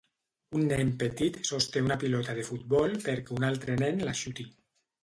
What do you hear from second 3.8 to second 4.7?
nen la xuti.